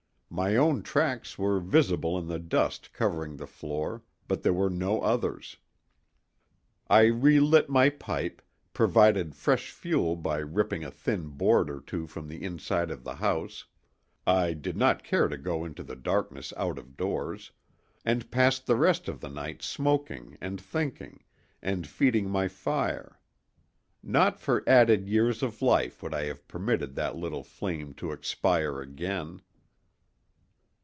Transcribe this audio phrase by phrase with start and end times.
[0.33, 5.01] My own tracks were visible in the dust covering the floor, but there were no
[5.01, 5.57] others.
[6.87, 8.41] I relit my pipe,
[8.71, 13.15] provided fresh fuel by ripping a thin board or two from the inside of the
[13.15, 19.09] house—I did not care to go into the darkness out of doors—and passed the rest
[19.09, 21.25] of the night smoking and thinking,
[21.61, 23.19] and feeding my fire;
[24.01, 28.79] not for added years of life would I have permitted that little flame to expire
[28.79, 29.41] again.